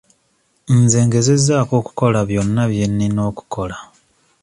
Nze 0.77 0.99
ngezaako 1.05 1.73
okukola 1.81 2.19
byonna 2.29 2.63
bye 2.71 2.85
nnina 2.89 3.21
okukola. 3.29 3.77